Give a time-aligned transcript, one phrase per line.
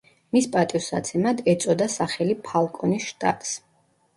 [0.37, 3.57] მის პატივსაცემად ეწოდა სახელი ფალკონის შტატს.